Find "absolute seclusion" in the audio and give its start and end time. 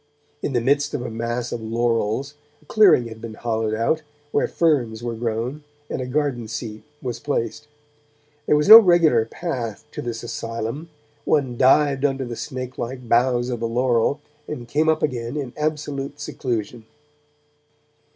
15.55-16.85